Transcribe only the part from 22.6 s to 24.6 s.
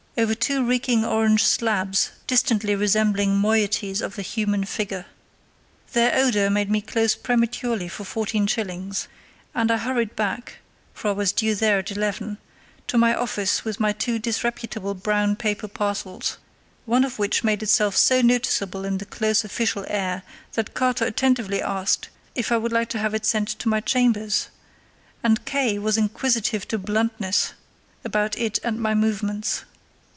like to have it sent to my chambers,